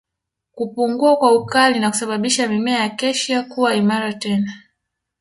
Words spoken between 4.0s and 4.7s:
tena